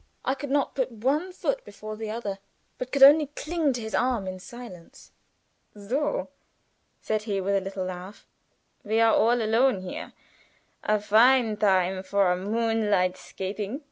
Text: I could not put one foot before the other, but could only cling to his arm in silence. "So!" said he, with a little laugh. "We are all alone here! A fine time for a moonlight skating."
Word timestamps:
I 0.25 0.33
could 0.33 0.49
not 0.49 0.73
put 0.73 0.91
one 0.91 1.31
foot 1.31 1.63
before 1.63 1.95
the 1.95 2.09
other, 2.09 2.39
but 2.79 2.91
could 2.91 3.03
only 3.03 3.27
cling 3.27 3.71
to 3.73 3.81
his 3.81 3.93
arm 3.93 4.25
in 4.25 4.39
silence. 4.39 5.11
"So!" 5.77 6.29
said 6.99 7.21
he, 7.29 7.39
with 7.39 7.53
a 7.53 7.61
little 7.61 7.85
laugh. 7.85 8.25
"We 8.83 8.99
are 8.99 9.13
all 9.13 9.39
alone 9.43 9.81
here! 9.81 10.13
A 10.83 10.99
fine 10.99 11.55
time 11.57 12.01
for 12.01 12.31
a 12.31 12.35
moonlight 12.35 13.15
skating." 13.15 13.79